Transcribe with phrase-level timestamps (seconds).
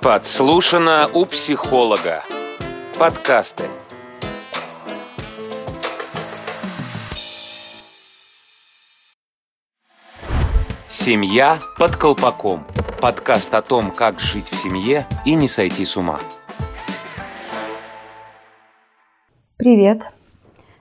[0.00, 2.22] Подслушано у психолога.
[3.00, 3.64] Подкасты.
[10.86, 12.62] Семья под колпаком.
[13.02, 16.20] Подкаст о том, как жить в семье и не сойти с ума.
[19.56, 20.02] Привет!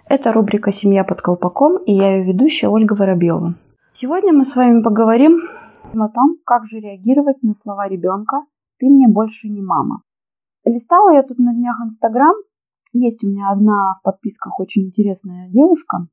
[0.05, 3.55] Это рубрика «Семья под колпаком» и я ее ведущая Ольга Воробьева.
[3.93, 5.41] Сегодня мы с вами поговорим
[5.91, 8.43] о том, как же реагировать на слова ребенка
[8.79, 10.01] «ты мне больше не мама».
[10.65, 12.35] Листала я тут на днях Инстаграм.
[12.93, 16.07] Есть у меня одна в подписках очень интересная девушка,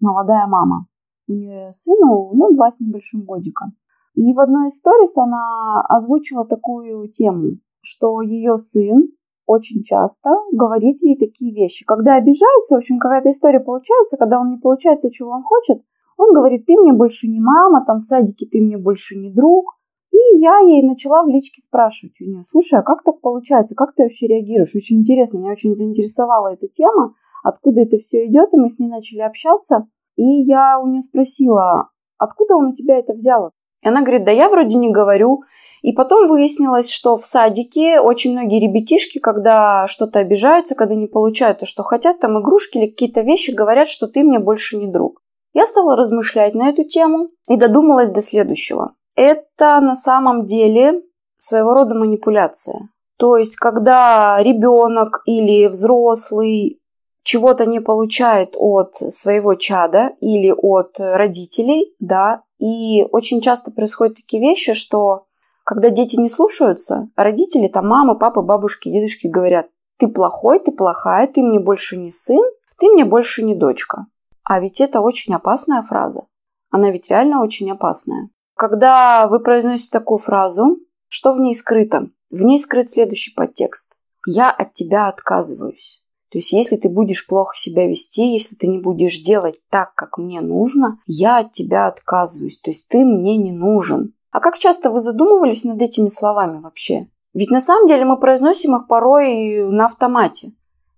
[0.00, 0.86] молодая мама.
[1.28, 3.66] У нее сыну, ну, два с небольшим годика.
[4.14, 9.08] И в одной из сторис она озвучила такую тему, что ее сын
[9.46, 11.84] очень часто говорит ей такие вещи.
[11.84, 15.82] Когда обижается, в общем, какая-то история получается, когда он не получает то, чего он хочет,
[16.16, 19.75] он говорит, ты мне больше не мама, там в садике ты мне больше не друг.
[20.16, 23.94] И я ей начала в личке спрашивать у нее, слушай, а как так получается, как
[23.94, 24.74] ты вообще реагируешь?
[24.74, 28.88] Очень интересно, меня очень заинтересовала эта тема, откуда это все идет, и мы с ней
[28.88, 29.86] начали общаться.
[30.16, 33.50] И я у нее спросила, откуда он у тебя это взял?
[33.84, 35.42] Она говорит, да я вроде не говорю.
[35.82, 41.58] И потом выяснилось, что в садике очень многие ребятишки, когда что-то обижаются, когда не получают
[41.58, 45.20] то, что хотят, там игрушки или какие-то вещи, говорят, что ты мне больше не друг.
[45.52, 48.94] Я стала размышлять на эту тему и додумалась до следующего.
[49.16, 51.02] Это на самом деле
[51.38, 52.90] своего рода манипуляция.
[53.18, 56.82] То есть, когда ребенок или взрослый
[57.22, 64.40] чего-то не получает от своего чада или от родителей, да, и очень часто происходят такие
[64.40, 65.24] вещи, что
[65.64, 69.66] когда дети не слушаются, родители, там мамы, папы, бабушки, дедушки говорят,
[69.98, 72.42] ты плохой, ты плохая, ты мне больше не сын,
[72.78, 74.06] ты мне больше не дочка.
[74.44, 76.26] А ведь это очень опасная фраза.
[76.70, 78.28] Она ведь реально очень опасная.
[78.56, 80.78] Когда вы произносите такую фразу,
[81.08, 82.08] что в ней скрыто?
[82.30, 83.98] В ней скрыт следующий подтекст.
[84.26, 86.02] Я от тебя отказываюсь.
[86.30, 90.16] То есть, если ты будешь плохо себя вести, если ты не будешь делать так, как
[90.16, 92.58] мне нужно, я от тебя отказываюсь.
[92.58, 94.14] То есть, ты мне не нужен.
[94.30, 97.08] А как часто вы задумывались над этими словами вообще?
[97.34, 100.52] Ведь на самом деле мы произносим их порой на автомате,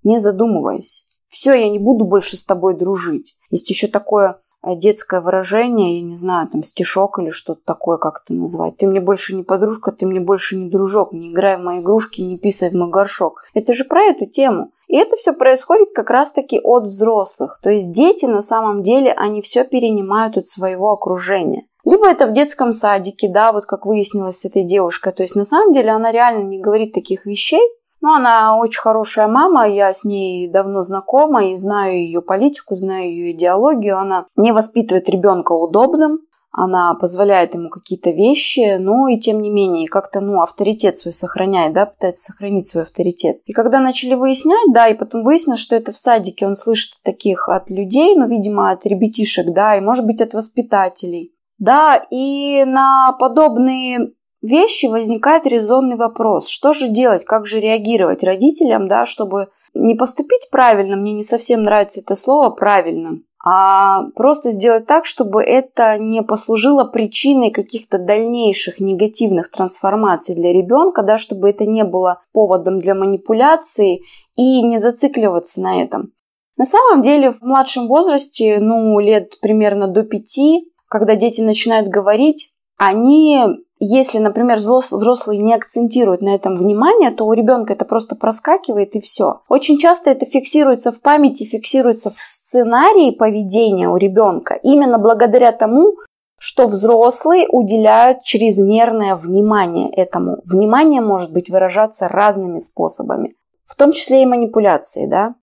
[0.05, 1.09] не задумываясь.
[1.27, 3.37] Все, я не буду больше с тобой дружить.
[3.51, 4.41] Есть еще такое
[4.77, 8.77] детское выражение, я не знаю, там стишок или что-то такое, как это назвать.
[8.77, 12.21] Ты мне больше не подружка, ты мне больше не дружок, не играй в мои игрушки,
[12.21, 13.45] не писай в мой горшок.
[13.55, 14.71] Это же про эту тему.
[14.89, 17.61] И это все происходит как раз-таки от взрослых.
[17.63, 21.65] То есть дети на самом деле, они все перенимают от своего окружения.
[21.85, 25.13] Либо это в детском садике, да, вот как выяснилось с этой девушкой.
[25.13, 27.63] То есть на самом деле она реально не говорит таких вещей,
[28.01, 33.11] ну, она очень хорошая мама, я с ней давно знакома и знаю ее политику, знаю
[33.11, 33.99] ее идеологию.
[33.99, 36.21] Она не воспитывает ребенка удобным,
[36.51, 41.73] она позволяет ему какие-то вещи, но и тем не менее как-то, ну, авторитет свой сохраняет,
[41.73, 43.41] да, пытается сохранить свой авторитет.
[43.45, 47.49] И когда начали выяснять, да, и потом выяснилось, что это в садике он слышит таких
[47.49, 51.33] от людей, ну, видимо, от ребятишек, да, и, может быть, от воспитателей.
[51.59, 56.49] Да, и на подобные вещи возникает резонный вопрос.
[56.49, 61.63] Что же делать, как же реагировать родителям, да, чтобы не поступить правильно, мне не совсем
[61.63, 68.81] нравится это слово правильно, а просто сделать так, чтобы это не послужило причиной каких-то дальнейших
[68.81, 74.03] негативных трансформаций для ребенка, да, чтобы это не было поводом для манипуляции
[74.37, 76.13] и не зацикливаться на этом.
[76.57, 82.53] На самом деле в младшем возрасте, ну, лет примерно до пяти, когда дети начинают говорить,
[82.77, 83.47] они
[83.81, 89.01] если, например, взрослый не акцентирует на этом внимание, то у ребенка это просто проскакивает и
[89.01, 89.41] все.
[89.49, 95.95] Очень часто это фиксируется в памяти, фиксируется в сценарии поведения у ребенка именно благодаря тому,
[96.39, 100.39] что взрослые уделяют чрезмерное внимание этому.
[100.45, 103.35] Внимание может быть выражаться разными способами,
[103.67, 105.35] в том числе и манипуляции, да?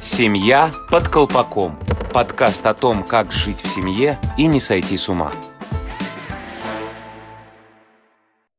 [0.00, 1.76] Семья под колпаком.
[2.12, 5.32] Подкаст о том, как жить в семье и не сойти с ума.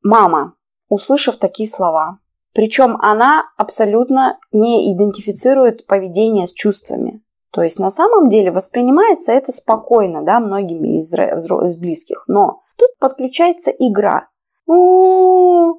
[0.08, 0.54] Мама,
[0.88, 2.20] услышав такие слова,
[2.54, 7.22] причем она абсолютно не идентифицирует поведение с чувствами.
[7.52, 12.24] То есть на самом деле воспринимается это спокойно, да, многими из, из близких.
[12.28, 14.30] Но тут подключается игра.
[14.66, 15.74] О,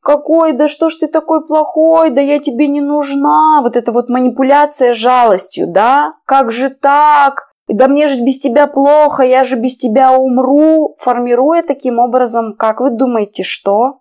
[0.00, 3.60] какой, да что ж ты такой плохой, да я тебе не нужна.
[3.60, 6.14] Вот это вот манипуляция жалостью, да?
[6.24, 7.53] Как же так?
[7.68, 12.80] Да мне же без тебя плохо, я же без тебя умру, формируя таким образом, как
[12.80, 14.00] вы думаете, что?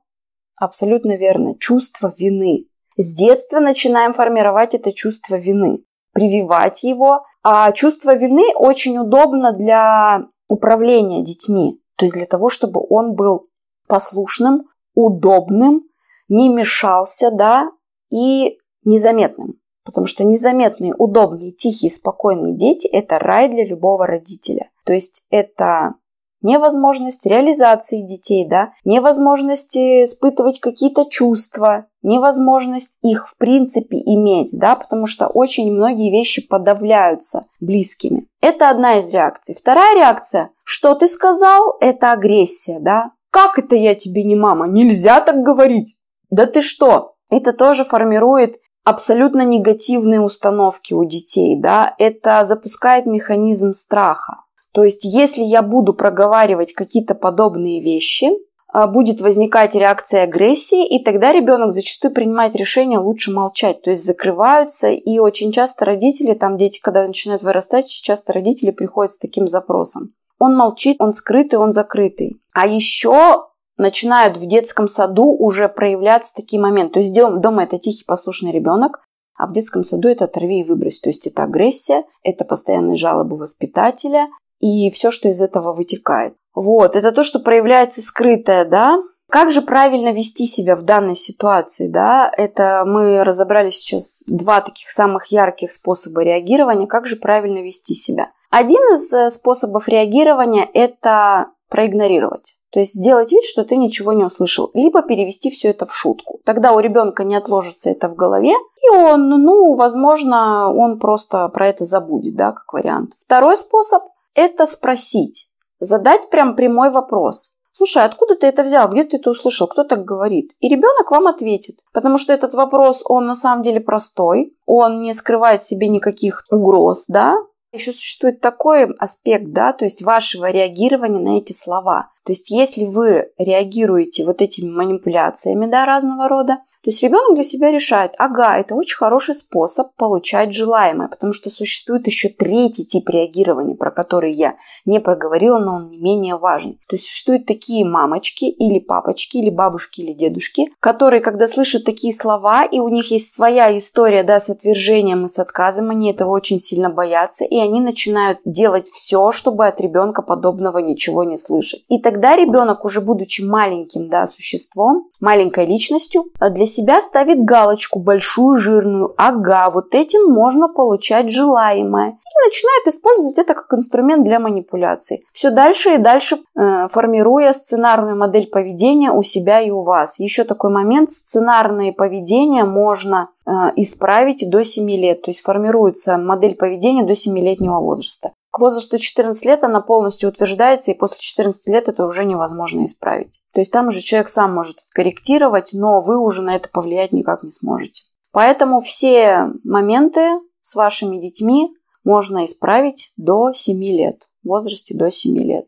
[0.55, 2.67] Абсолютно верно, чувство вины.
[2.97, 7.23] С детства начинаем формировать это чувство вины, прививать его.
[7.41, 13.47] А чувство вины очень удобно для управления детьми, то есть для того, чтобы он был
[13.87, 15.83] послушным, удобным,
[16.29, 17.69] не мешался, да,
[18.09, 19.55] и незаметным.
[19.85, 24.69] Потому что незаметные, удобные, тихие, спокойные дети– это рай для любого родителя.
[24.85, 25.95] То есть это
[26.43, 35.07] невозможность реализации детей, да, невозможность испытывать какие-то чувства, невозможность их в принципе иметь, да, потому
[35.07, 38.27] что очень многие вещи подавляются близкими.
[38.41, 39.55] Это одна из реакций.
[39.55, 43.11] Вторая реакция, что ты сказал, это агрессия, да.
[43.31, 44.67] Как это я тебе не мама?
[44.67, 45.95] Нельзя так говорить.
[46.29, 47.13] Да ты что?
[47.29, 54.37] Это тоже формирует абсолютно негативные установки у детей, да, это запускает механизм страха.
[54.73, 58.29] То есть, если я буду проговаривать какие-то подобные вещи,
[58.73, 64.03] а, будет возникать реакция агрессии, и тогда ребенок зачастую принимает решение лучше молчать, то есть
[64.03, 69.47] закрываются, и очень часто родители, там дети, когда начинают вырастать, часто родители приходят с таким
[69.47, 70.13] запросом.
[70.39, 72.41] Он молчит, он скрытый, он закрытый.
[72.51, 73.45] А еще
[73.77, 76.93] начинают в детском саду уже проявляться такие моменты.
[76.93, 79.01] То есть дома это тихий, послушный ребенок,
[79.35, 80.99] а в детском саду это оторви и выбрось.
[80.99, 84.27] То есть это агрессия, это постоянные жалобы воспитателя,
[84.59, 86.35] и все, что из этого вытекает.
[86.53, 88.99] Вот, это то, что проявляется скрытое, да.
[89.29, 92.31] Как же правильно вести себя в данной ситуации, да?
[92.37, 96.85] Это мы разобрали сейчас два таких самых ярких способа реагирования.
[96.85, 98.31] Как же правильно вести себя?
[98.51, 102.59] Один из э, способов реагирования– это проигнорировать.
[102.73, 106.39] То есть сделать вид, что ты ничего не услышал, либо перевести все это в шутку.
[106.43, 108.53] Тогда у ребенка не отложится это в голове,
[108.83, 113.11] и он, ну, возможно, он просто про это забудет, да, как вариант.
[113.23, 114.01] Второй способ
[114.33, 115.49] это спросить,
[115.79, 117.53] задать прям прямой вопрос.
[117.75, 118.89] Слушай, откуда ты это взял?
[118.89, 119.67] Где ты это услышал?
[119.67, 120.51] Кто так говорит?
[120.59, 121.79] И ребенок вам ответит.
[121.91, 124.55] Потому что этот вопрос, он на самом деле простой.
[124.65, 127.35] Он не скрывает себе никаких угроз, да?
[127.71, 132.12] Еще существует такой аспект, да, то есть вашего реагирования на эти слова.
[132.25, 137.43] То есть если вы реагируете вот этими манипуляциями, да, разного рода, то есть ребенок для
[137.43, 143.07] себя решает, ага, это очень хороший способ получать желаемое, потому что существует еще третий тип
[143.07, 146.81] реагирования, про который я не проговорила, но он не менее важный.
[146.89, 152.13] То есть существуют такие мамочки или папочки, или бабушки, или дедушки, которые, когда слышат такие
[152.13, 156.31] слова, и у них есть своя история, да, с отвержением и с отказом, они этого
[156.31, 161.85] очень сильно боятся, и они начинают делать все, чтобы от ребенка подобного ничего не слышать.
[161.87, 168.57] И тогда ребенок, уже будучи маленьким, да, существом, маленькой личностью, для себя ставит галочку большую
[168.57, 175.23] жирную «Ага, вот этим можно получать желаемое» и начинает использовать это как инструмент для манипуляции.
[175.31, 180.19] Все дальше и дальше э, формируя сценарную модель поведения у себя и у вас.
[180.19, 186.55] Еще такой момент, сценарное поведение можно э, исправить до 7 лет, то есть формируется модель
[186.55, 188.31] поведения до 7-летнего возраста.
[188.53, 193.41] К возрасту 14 лет она полностью утверждается, и после 14 лет это уже невозможно исправить.
[193.51, 197.41] То есть там уже человек сам может корректировать, но вы уже на это повлиять никак
[197.41, 198.03] не сможете.
[198.31, 201.73] Поэтому все моменты с вашими детьми
[202.03, 205.65] можно исправить до 7 лет, в возрасте до 7 лет.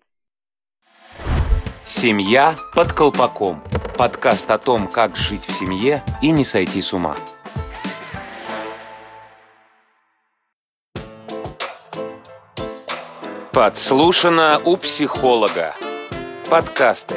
[1.83, 3.63] Семья под колпаком.
[3.97, 7.15] Подкаст о том, как жить в семье и не сойти с ума.
[13.55, 15.77] Подслушано у психолога.
[16.49, 17.15] Подкасты